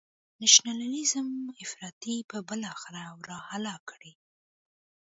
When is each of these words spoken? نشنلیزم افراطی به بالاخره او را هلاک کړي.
نشنلیزم 0.41 1.27
افراطی 1.61 2.15
به 2.29 2.41
بالاخره 2.47 3.01
او 3.13 3.19
را 3.29 3.37
هلاک 3.51 3.81
کړي. 3.91 4.11